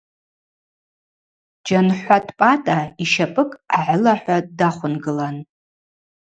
[1.63, 5.37] Джьанхӏватӏ Пӏатӏа йщапӏыкӏ агӏылахӏва дахвынгылан.